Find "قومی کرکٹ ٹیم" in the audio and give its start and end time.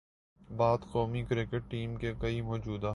0.91-1.95